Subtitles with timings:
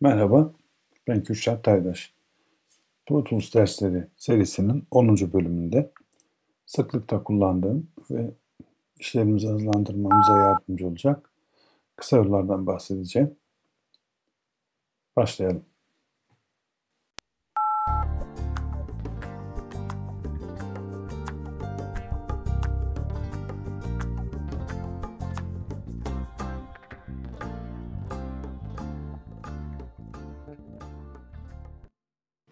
[0.00, 0.52] Merhaba,
[1.08, 2.14] ben Kürşat Taydaş.
[3.06, 5.08] Pro Tools dersleri serisinin 10.
[5.32, 5.90] bölümünde
[6.66, 8.30] sıklıkla kullandığım ve
[8.98, 11.30] işlerimizi hızlandırmamıza yardımcı olacak
[11.96, 13.36] kısa yollardan bahsedeceğim.
[15.16, 15.64] Başlayalım.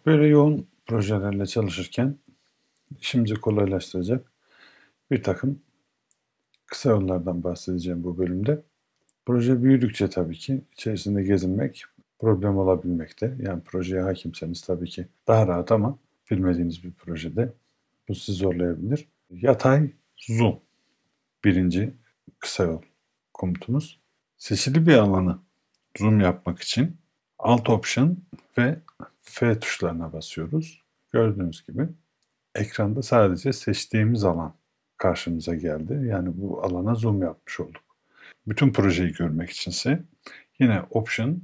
[0.07, 2.19] Böyle yoğun projelerle çalışırken
[3.01, 4.33] işimizi kolaylaştıracak
[5.11, 5.63] bir takım
[6.67, 8.63] kısa yollardan bahsedeceğim bu bölümde.
[9.27, 11.85] Proje büyüdükçe tabii ki içerisinde gezinmek
[12.19, 13.37] problem olabilmekte.
[13.41, 15.99] Yani projeye hakimseniz tabii ki daha rahat ama
[16.31, 17.53] bilmediğiniz bir projede
[18.09, 19.09] bu sizi zorlayabilir.
[19.31, 20.61] Yatay zoom
[21.45, 21.95] birinci
[22.39, 22.83] kısa yol
[23.35, 24.01] komutumuz.
[24.39, 25.39] Seçili bir alanı
[25.99, 26.97] zoom yapmak için
[27.39, 28.19] Alt Option
[28.59, 28.79] ve
[29.29, 30.83] F tuşlarına basıyoruz.
[31.13, 31.89] Gördüğünüz gibi
[32.55, 34.55] ekranda sadece seçtiğimiz alan
[34.97, 36.07] karşımıza geldi.
[36.07, 37.83] Yani bu alana zoom yapmış olduk.
[38.47, 40.03] Bütün projeyi görmek içinse
[40.59, 41.43] yine Option,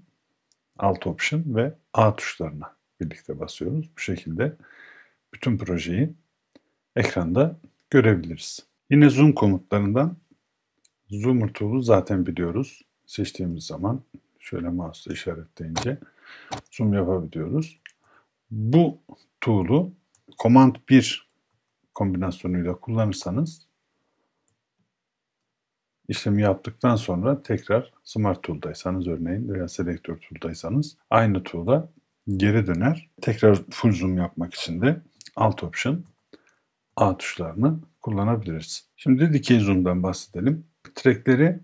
[0.78, 3.90] Alt Option ve A tuşlarına birlikte basıyoruz.
[3.96, 4.56] Bu şekilde
[5.34, 6.14] bütün projeyi
[6.96, 7.56] ekranda
[7.90, 8.66] görebiliriz.
[8.90, 10.16] Yine zoom komutlarından
[11.10, 12.82] Zoomer tool'u zaten biliyoruz.
[13.06, 14.02] Seçtiğimiz zaman
[14.38, 15.98] şöyle mouse'la işaretleyince
[16.70, 17.80] zoom yapabiliyoruz.
[18.50, 18.98] Bu
[19.40, 19.92] tool'u
[20.42, 21.28] Command 1
[21.94, 23.66] kombinasyonuyla kullanırsanız
[26.08, 31.88] işlemi yaptıktan sonra tekrar Smart Tool'daysanız örneğin veya Selector Tool'daysanız aynı tool'a
[32.28, 33.10] geri döner.
[33.20, 35.00] Tekrar full zoom yapmak için de
[35.36, 36.04] Alt Option
[36.96, 38.86] A tuşlarını kullanabiliriz.
[38.96, 40.66] Şimdi dikey zoom'dan bahsedelim.
[40.94, 41.58] Trackleri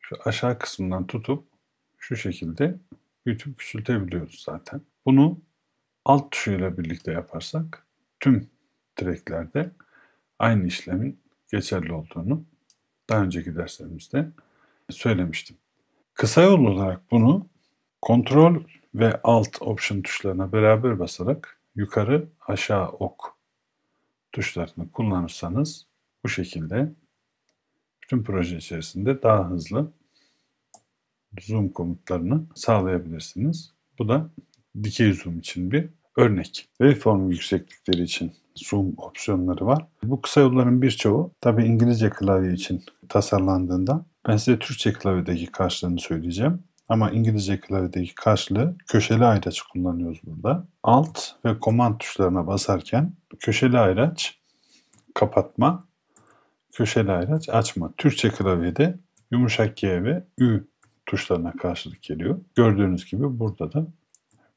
[0.00, 1.44] şu aşağı kısmından tutup
[1.98, 2.78] şu şekilde
[3.26, 4.80] büyütüp küçültebiliyoruz zaten.
[5.06, 5.40] Bunu
[6.04, 7.86] alt tuşuyla birlikte yaparsak
[8.20, 8.50] tüm
[8.96, 9.70] tracklerde
[10.38, 11.20] aynı işlemin
[11.52, 12.44] geçerli olduğunu
[13.10, 14.28] daha önceki derslerimizde
[14.90, 15.56] söylemiştim.
[16.14, 17.46] Kısa yol olarak bunu
[18.02, 18.62] kontrol
[18.94, 23.36] ve alt option tuşlarına beraber basarak yukarı aşağı ok
[24.32, 25.86] tuşlarını kullanırsanız
[26.24, 26.92] bu şekilde
[28.02, 29.92] bütün proje içerisinde daha hızlı
[31.40, 33.72] zoom komutlarını sağlayabilirsiniz.
[33.98, 34.30] Bu da
[34.82, 36.68] dikey zoom için bir örnek.
[36.78, 39.86] Waveform yükseklikleri için zoom opsiyonları var.
[40.02, 46.62] Bu kısa yolların birçoğu tabi İngilizce klavye için tasarlandığında ben size Türkçe klavyedeki karşılığını söyleyeceğim.
[46.88, 50.66] Ama İngilizce klavyedeki karşılığı köşeli ayraç kullanıyoruz burada.
[50.82, 54.38] Alt ve command tuşlarına basarken köşeli ayraç
[55.14, 55.88] kapatma,
[56.72, 57.92] köşeli ayraç açma.
[57.96, 58.98] Türkçe klavyede
[59.30, 60.69] yumuşak G ve Ü
[61.10, 62.40] tuşlarına karşılık geliyor.
[62.54, 63.86] Gördüğünüz gibi burada da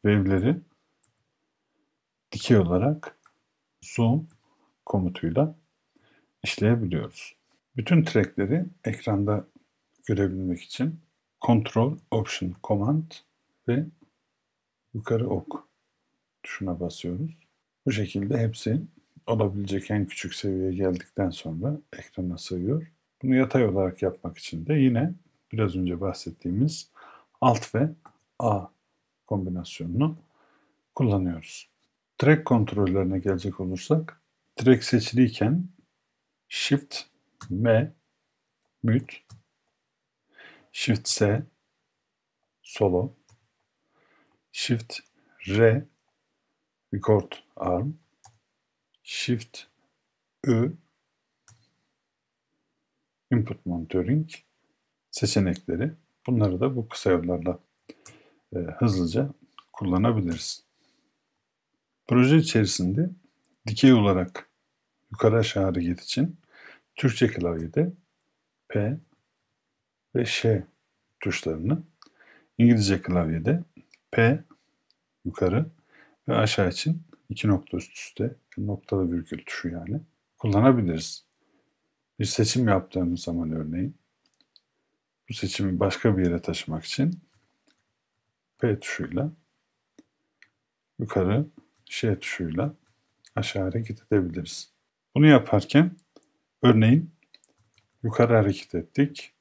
[0.01, 0.57] wave'leri
[2.31, 3.17] dikey olarak
[3.81, 4.27] zoom
[4.85, 5.55] komutuyla
[6.43, 7.35] işleyebiliyoruz.
[7.77, 9.47] Bütün trackleri ekranda
[10.05, 10.99] görebilmek için
[11.41, 13.11] Control, Option, Command
[13.67, 13.85] ve
[14.93, 15.67] yukarı ok
[16.43, 17.31] tuşuna basıyoruz.
[17.85, 18.81] Bu şekilde hepsi
[19.27, 22.91] olabilecek en küçük seviyeye geldikten sonra ekrana sığıyor.
[23.23, 25.13] Bunu yatay olarak yapmak için de yine
[25.53, 26.89] biraz önce bahsettiğimiz
[27.41, 27.89] Alt ve
[28.39, 28.67] A
[29.27, 30.17] kombinasyonunu
[30.95, 31.69] kullanıyoruz.
[32.17, 34.21] Track kontrollerine gelecek olursak,
[34.55, 35.67] track seçiliyken
[36.47, 37.01] Shift
[37.49, 37.93] M
[38.83, 39.15] mute,
[40.71, 41.43] Shift S
[42.61, 43.13] solo,
[44.51, 44.99] Shift
[45.47, 45.85] R
[46.93, 47.93] record arm,
[49.03, 49.59] Shift
[50.47, 50.73] Ü
[53.31, 54.29] input monitoring
[55.13, 55.91] seçenekleri.
[56.27, 57.59] Bunları da bu kısa yollarla
[58.55, 59.29] e, hızlıca
[59.73, 60.63] kullanabiliriz.
[62.07, 63.09] Proje içerisinde
[63.67, 64.49] dikey olarak
[65.11, 66.37] yukarı aşağı hareket için
[66.95, 67.93] Türkçe klavyede
[68.69, 68.97] P
[70.15, 70.63] ve Ş
[71.19, 71.83] tuşlarını,
[72.57, 73.63] İngilizce klavyede
[74.11, 74.43] P
[75.25, 75.65] yukarı
[76.27, 80.01] ve aşağı için iki nokta üst üste noktalı virgül tuşu yani
[80.37, 81.25] kullanabiliriz.
[82.19, 83.95] Bir seçim yaptığımız zaman örneğin
[85.29, 87.19] bu seçimi başka bir yere taşımak için
[88.59, 89.31] P tuşuyla
[90.99, 91.45] yukarı
[91.85, 92.75] Ş tuşuyla
[93.35, 94.73] aşağı hareket edebiliriz.
[95.15, 95.91] Bunu yaparken
[96.61, 97.11] örneğin
[98.03, 99.33] yukarı hareket ettik.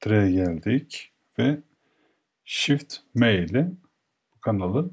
[0.00, 1.62] Tre'ye geldik ve
[2.44, 3.72] Shift M ile
[4.34, 4.90] bu kanalı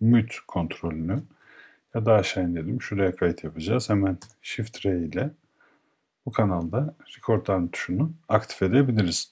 [0.00, 1.22] mute kontrolünü
[1.94, 2.82] ya da aşağı indirdim.
[2.82, 3.90] Şuraya kayıt yapacağız.
[3.90, 5.30] Hemen Shift R ile
[6.26, 9.30] bu kanalda record arm tuşunu aktif edebiliriz.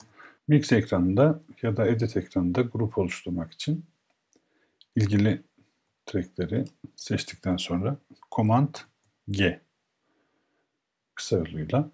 [0.49, 3.85] Mix ekranında ya da edit ekranında grup oluşturmak için
[4.97, 5.43] ilgili
[6.06, 6.65] trackleri
[6.97, 7.97] seçtikten sonra
[8.33, 8.75] Command
[9.29, 9.61] G
[11.15, 11.91] kısa yoluyla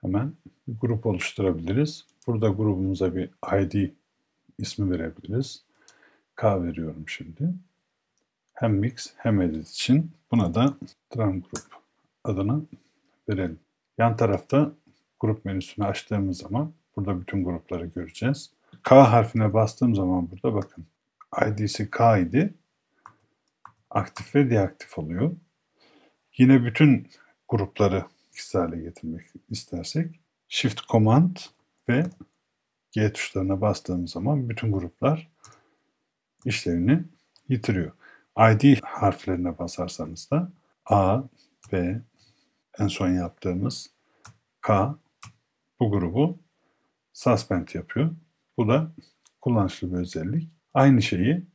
[0.00, 0.32] hemen
[0.68, 2.06] bir grup oluşturabiliriz.
[2.26, 3.30] Burada grubumuza bir
[3.62, 3.90] ID
[4.58, 5.64] ismi verebiliriz.
[6.36, 7.54] K veriyorum şimdi.
[8.54, 10.76] Hem mix hem edit için buna da
[11.16, 11.66] drum group
[12.24, 12.62] adını
[13.28, 13.58] verelim.
[14.00, 14.72] Yan tarafta
[15.20, 18.50] grup menüsünü açtığımız zaman burada bütün grupları göreceğiz.
[18.82, 20.86] K harfine bastığım zaman burada bakın
[21.46, 22.54] ID'si K idi.
[23.90, 25.36] Aktif ve deaktif oluyor.
[26.38, 27.08] Yine bütün
[27.48, 31.36] grupları etkisiz hale getirmek istersek Shift Command
[31.88, 32.06] ve
[32.92, 35.28] G tuşlarına bastığımız zaman bütün gruplar
[36.44, 37.04] işlevini
[37.48, 37.92] yitiriyor.
[38.38, 40.52] ID harflerine basarsanız da
[40.86, 41.22] A,
[41.72, 42.00] B,
[42.78, 43.90] en son yaptığımız
[44.60, 44.94] K
[45.80, 46.38] bu grubu
[47.12, 48.10] suspend yapıyor.
[48.56, 48.92] Bu da
[49.40, 50.50] kullanışlı bir özellik.
[50.74, 51.46] Aynı şeyi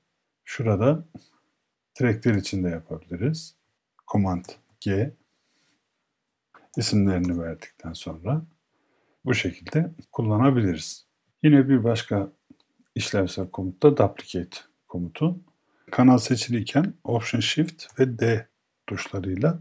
[0.44, 1.06] şurada
[1.94, 3.56] trackler içinde yapabiliriz.
[4.08, 4.46] Command
[4.80, 5.14] G
[6.78, 8.46] isimlerini verdikten sonra
[9.26, 11.06] bu şekilde kullanabiliriz.
[11.44, 12.32] Yine bir başka
[12.96, 14.58] işlevsel komut da duplicate
[14.88, 15.40] komutu.
[15.92, 18.48] Kanal seçiliyken Option Shift ve D
[18.88, 19.60] tuşlarıyla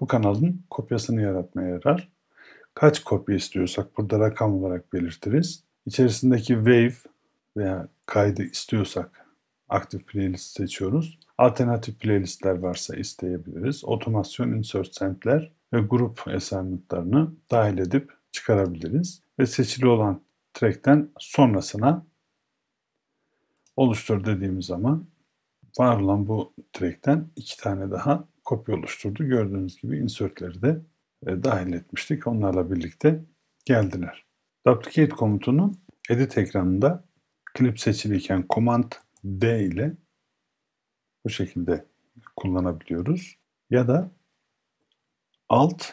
[0.00, 2.08] bu kanalın kopyasını yaratmaya yarar.
[2.74, 5.64] Kaç kopya istiyorsak burada rakam olarak belirtiriz.
[5.86, 6.94] İçerisindeki wave
[7.56, 9.26] veya kaydı istiyorsak
[9.68, 11.18] aktif playlist seçiyoruz.
[11.38, 13.84] Alternatif playlistler varsa isteyebiliriz.
[13.84, 19.22] Otomasyon insert sampler ve grup assignment'larını dahil edip çıkarabiliriz.
[19.38, 20.22] Ve seçili olan
[20.54, 22.06] track'ten sonrasına
[23.76, 25.06] oluştur dediğimiz zaman
[25.78, 29.24] var olan bu track'ten iki tane daha kopya oluşturdu.
[29.24, 30.80] Gördüğünüz gibi insertleri de
[31.26, 32.26] e, dahil etmiştik.
[32.26, 33.24] Onlarla birlikte
[33.64, 34.24] geldiler.
[34.66, 35.80] Duplicate komutunun
[36.10, 37.04] edit ekranında
[37.54, 38.92] klip seçiliyken Command
[39.24, 39.96] D ile
[41.24, 41.84] bu şekilde
[42.36, 43.38] kullanabiliyoruz.
[43.70, 44.10] Ya da
[45.48, 45.84] Alt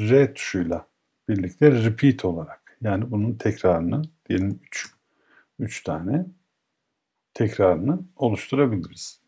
[0.00, 0.86] R tuşuyla
[1.28, 4.94] birlikte repeat olarak yani bunun tekrarını diyelim 3
[5.58, 6.26] 3 tane
[7.34, 9.23] tekrarını oluşturabiliriz.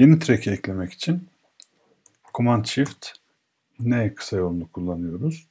[0.00, 1.28] Yeni track'i eklemek için
[2.34, 3.06] Command Shift
[3.80, 5.48] N kısa yolunu kullanıyoruz.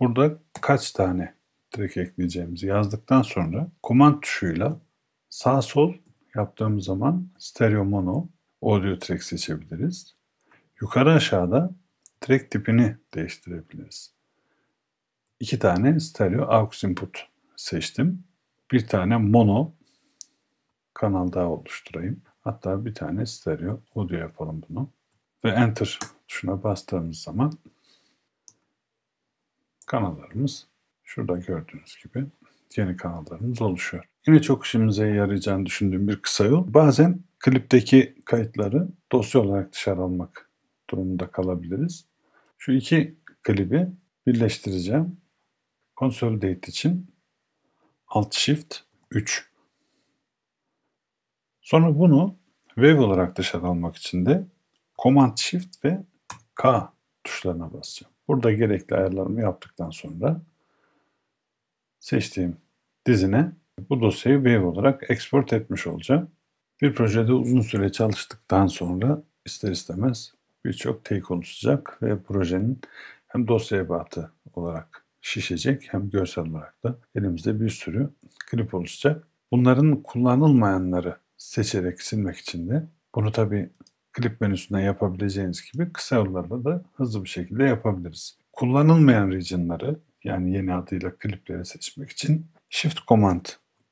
[0.00, 1.34] Burada kaç tane
[1.70, 4.80] track ekleyeceğimizi yazdıktan sonra Command tuşuyla
[5.30, 5.94] sağ sol
[6.34, 8.28] yaptığımız zaman stereo mono
[8.62, 10.14] audio track seçebiliriz.
[10.80, 11.70] Yukarı aşağıda
[12.20, 14.12] track tipini değiştirebiliriz.
[15.40, 18.24] İki tane stereo aux input seçtim.
[18.72, 19.72] Bir tane mono
[20.94, 22.22] kanal daha oluşturayım.
[22.42, 24.90] Hatta bir tane stereo audio yapalım bunu.
[25.44, 25.98] Ve enter
[26.28, 27.52] tuşuna bastığımız zaman
[29.86, 30.66] kanallarımız
[31.04, 32.26] şurada gördüğünüz gibi
[32.76, 34.04] yeni kanallarımız oluşuyor.
[34.26, 36.74] Yine çok işimize yarayacağını düşündüğüm bir kısa yol.
[36.74, 40.50] Bazen klipteki kayıtları dosya olarak dışarı almak
[40.90, 42.06] durumunda kalabiliriz.
[42.58, 43.88] Şu iki klibi
[44.26, 45.16] birleştireceğim.
[45.96, 47.10] Consolidate için
[48.08, 48.76] Alt Shift
[49.10, 49.51] 3
[51.72, 52.36] Sonra bunu
[52.74, 54.46] Wave olarak dışarı almak için de
[55.02, 56.02] Command Shift ve
[56.54, 56.92] K
[57.24, 58.14] tuşlarına basacağım.
[58.28, 60.42] Burada gerekli ayarlarımı yaptıktan sonra
[61.98, 62.56] seçtiğim
[63.06, 63.52] dizine
[63.90, 66.30] bu dosyayı Wave olarak export etmiş olacağım.
[66.82, 72.80] Bir projede uzun süre çalıştıktan sonra ister istemez birçok take oluşacak ve projenin
[73.28, 78.10] hem dosya ebatı olarak şişecek hem görsel olarak da elimizde bir sürü
[78.50, 79.28] klip oluşacak.
[79.52, 83.70] Bunların kullanılmayanları seçerek silmek için de bunu tabi
[84.12, 88.38] klip menüsünden yapabileceğiniz gibi kısa yollarla da hızlı bir şekilde yapabiliriz.
[88.52, 93.44] Kullanılmayan regionları yani yeni adıyla klipleri seçmek için Shift Command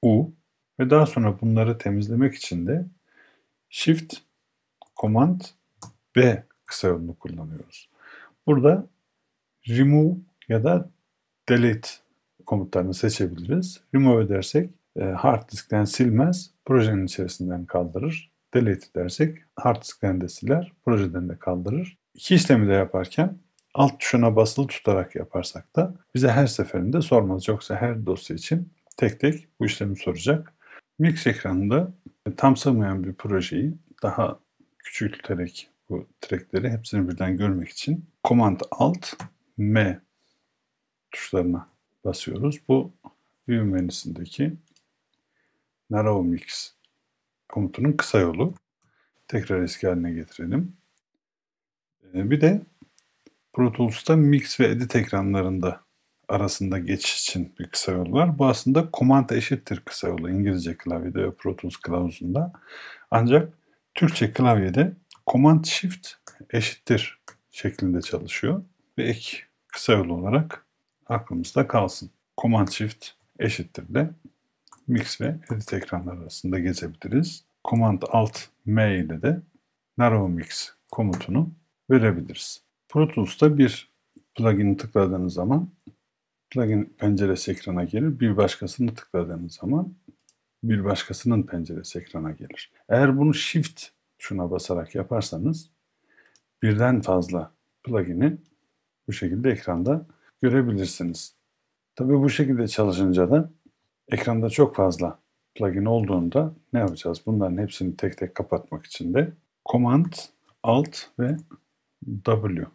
[0.02, 0.32] U
[0.80, 2.86] ve daha sonra bunları temizlemek için de
[3.68, 4.14] Shift
[4.96, 5.40] Command
[6.16, 7.88] B kısa yolunu kullanıyoruz.
[8.46, 8.86] Burada
[9.68, 10.16] remove
[10.48, 10.90] ya da
[11.48, 11.90] delete
[12.46, 13.80] komutlarını seçebiliriz.
[13.94, 18.30] Remove edersek e, hard diskten silmez, projenin içerisinden kaldırır.
[18.54, 21.98] Delete dersek hard diskten de siler, projeden de kaldırır.
[22.14, 23.38] İki işlemi de yaparken
[23.74, 27.48] alt tuşuna basılı tutarak yaparsak da bize her seferinde sormaz.
[27.48, 30.52] Yoksa her dosya için tek tek bu işlemi soracak.
[30.98, 31.92] Mix ekranında
[32.36, 34.38] tam sığmayan bir projeyi daha
[34.78, 39.12] küçülterek bu trackleri hepsini birden görmek için Command Alt
[39.56, 40.00] M
[41.10, 41.68] tuşlarına
[42.04, 42.60] basıyoruz.
[42.68, 42.92] Bu
[43.48, 44.52] View menüsündeki
[45.90, 46.74] Narrow Mix
[47.48, 48.54] komutunun kısa yolu.
[49.28, 50.76] Tekrar eski haline getirelim.
[52.14, 52.62] Ee, bir de
[53.52, 55.80] Pro Tools'ta Mix ve Edit ekranlarında
[56.28, 58.38] arasında geçiş için bir kısa yol var.
[58.38, 62.52] Bu aslında Command eşittir kısa yolu İngilizce klavyede ve Pro Tools kılavuzunda.
[63.10, 63.52] Ancak
[63.94, 64.92] Türkçe klavyede
[65.26, 66.08] Command Shift
[66.50, 67.20] eşittir
[67.50, 68.62] şeklinde çalışıyor
[68.98, 70.66] ve ek kısa yol olarak
[71.06, 72.10] aklımızda kalsın.
[72.40, 74.10] Command Shift eşittir de
[74.90, 77.44] Mix ve Edit ekranlar arasında gezebiliriz.
[77.64, 79.40] Command Alt M ile de
[79.98, 81.50] Narrow Mix komutunu
[81.90, 82.62] verebiliriz.
[82.88, 83.90] Pro Tools'ta bir
[84.34, 85.70] plugin'i tıkladığınız zaman
[86.50, 88.20] plugin penceresi ekrana gelir.
[88.20, 89.94] Bir başkasını tıkladığınız zaman
[90.62, 92.72] bir başkasının penceresi ekrana gelir.
[92.88, 93.84] Eğer bunu Shift
[94.18, 95.70] tuşuna basarak yaparsanız
[96.62, 98.36] birden fazla plugin'i
[99.08, 100.06] bu şekilde ekranda
[100.42, 101.34] görebilirsiniz.
[101.94, 103.50] Tabii bu şekilde çalışınca da
[104.10, 105.18] ekranda çok fazla
[105.54, 107.22] plugin olduğunda ne yapacağız?
[107.26, 109.32] Bunların hepsini tek tek kapatmak için de
[109.72, 110.12] Command,
[110.62, 111.36] Alt ve
[112.24, 112.66] W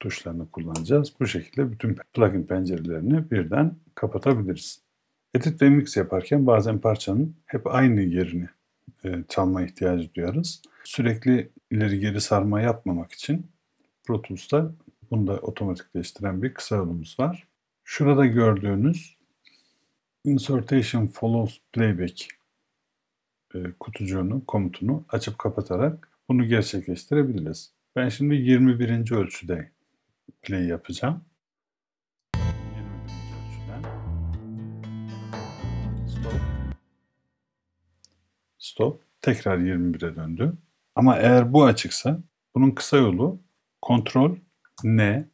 [0.00, 1.12] tuşlarını kullanacağız.
[1.20, 4.82] Bu şekilde bütün plugin pencerelerini birden kapatabiliriz.
[5.34, 8.48] Edit ve mix yaparken bazen parçanın hep aynı yerini
[9.04, 10.62] e, çalma ihtiyacı duyarız.
[10.84, 13.46] Sürekli ileri geri sarma yapmamak için
[14.06, 14.72] Pro Tools'ta
[15.10, 17.48] bunu da otomatikleştiren bir kısa yolumuz var.
[17.84, 19.15] Şurada gördüğünüz
[20.26, 22.28] Insertion Follows Playback
[23.54, 27.72] e, kutucuğunu, komutunu açıp kapatarak bunu gerçekleştirebiliriz.
[27.96, 29.12] Ben şimdi 21.
[29.12, 29.70] ölçüde
[30.42, 31.24] play yapacağım.
[32.36, 32.50] 21.
[33.36, 33.82] ölçüden.
[36.08, 36.40] Stop.
[38.58, 39.02] Stop.
[39.20, 40.52] Tekrar 21'e döndü.
[40.94, 42.18] Ama eğer bu açıksa
[42.54, 43.40] bunun kısa yolu
[43.82, 44.36] kontrol
[44.84, 45.28] N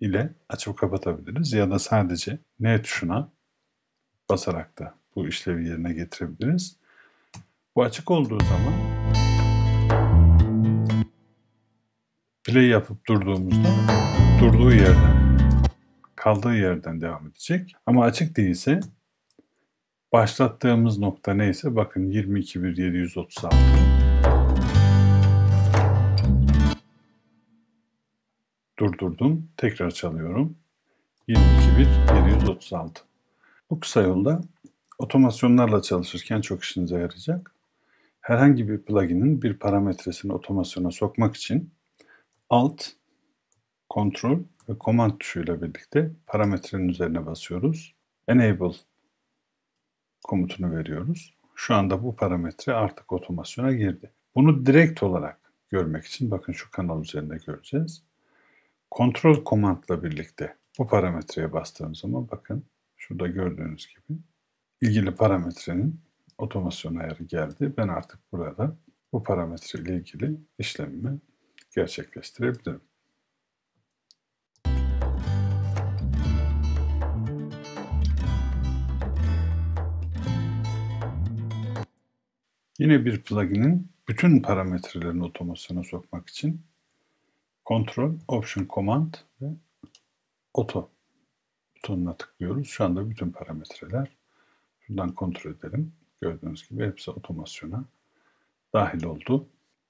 [0.00, 3.32] ile açıp kapatabiliriz ya da sadece N tuşuna
[4.30, 6.76] basarak da bu işlevi yerine getirebiliriz.
[7.76, 8.74] Bu açık olduğu zaman
[12.44, 13.68] play yapıp durduğumuzda
[14.40, 15.38] durduğu yerden
[16.16, 17.76] kaldığı yerden devam edecek.
[17.86, 18.80] Ama açık değilse
[20.12, 23.93] başlattığımız nokta neyse bakın 22.1.736
[28.84, 29.48] durdurdum.
[29.56, 30.56] Tekrar çalıyorum.
[31.28, 32.90] 22.1.736
[33.70, 34.40] Bu kısa yolda
[34.98, 37.54] otomasyonlarla çalışırken çok işinize yarayacak.
[38.20, 41.70] Herhangi bir plugin'in bir parametresini otomasyona sokmak için
[42.50, 42.84] Alt,
[43.94, 44.38] Ctrl
[44.68, 47.94] ve Command tuşuyla birlikte parametrenin üzerine basıyoruz.
[48.28, 48.76] Enable
[50.24, 51.34] komutunu veriyoruz.
[51.54, 54.10] Şu anda bu parametre artık otomasyona girdi.
[54.34, 58.02] Bunu direkt olarak görmek için bakın şu kanal üzerinde göreceğiz.
[58.94, 64.18] Kontrol komandla birlikte bu parametreye bastığım zaman bakın şurada gördüğünüz gibi
[64.80, 66.00] ilgili parametrenin
[66.38, 67.72] otomasyon ayarı geldi.
[67.76, 68.76] Ben artık burada
[69.12, 71.18] bu parametre ile ilgili işlemimi
[71.74, 72.80] gerçekleştirebilirim.
[82.78, 86.73] Yine bir plugin'in bütün parametrelerini otomasyona sokmak için
[87.68, 89.46] Ctrl, Option, Command ve
[90.54, 90.90] Auto
[91.76, 92.68] butonuna tıklıyoruz.
[92.68, 94.16] Şu anda bütün parametreler
[94.80, 95.92] şuradan kontrol edelim.
[96.20, 97.84] Gördüğünüz gibi hepsi otomasyona
[98.72, 99.48] dahil oldu.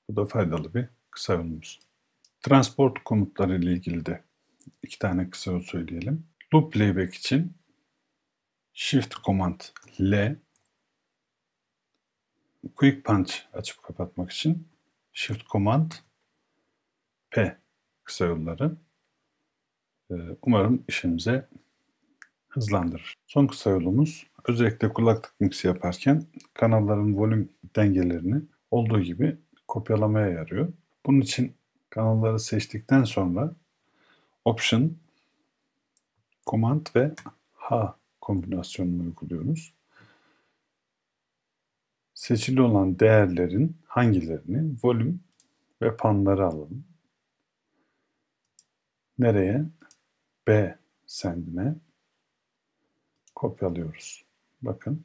[0.08, 1.80] Bu da faydalı bir kısa yolumuz.
[2.42, 4.22] Transport komutları ile ilgili de
[4.82, 6.26] iki tane kısa yol söyleyelim.
[6.54, 7.52] Loop playback için
[8.72, 9.60] Shift Command
[10.00, 10.36] L
[12.76, 14.68] Quick Punch açıp kapatmak için
[15.12, 15.92] Shift Command
[17.30, 17.63] P
[18.04, 18.76] kısa yolları.
[20.10, 21.48] Ee, umarım işimize
[22.48, 23.14] hızlandırır.
[23.26, 29.36] Son kısa yolumuz özellikle kulaklık mixi yaparken kanalların volüm dengelerini olduğu gibi
[29.68, 30.72] kopyalamaya yarıyor.
[31.06, 31.54] Bunun için
[31.90, 33.54] kanalları seçtikten sonra
[34.44, 34.96] Option,
[36.46, 37.14] Command ve
[37.54, 39.74] H kombinasyonunu uyguluyoruz.
[42.14, 45.20] Seçili olan değerlerin hangilerini volüm
[45.82, 46.84] ve panları alalım.
[49.18, 49.64] Nereye?
[50.46, 51.74] B sendine
[53.34, 54.24] kopyalıyoruz.
[54.62, 55.04] Bakın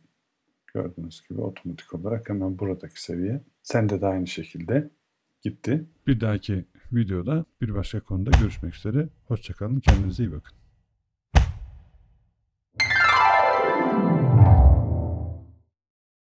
[0.74, 4.90] gördüğünüz gibi otomatik olarak hemen buradaki seviye sende de aynı şekilde
[5.42, 5.86] gitti.
[6.08, 9.10] Bir dahaki videoda bir başka konuda görüşmek üzere.
[9.28, 9.80] Hoşçakalın.
[9.80, 10.59] Kendinize iyi bakın.